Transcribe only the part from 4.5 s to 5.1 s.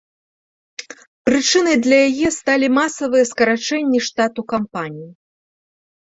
кампаніі.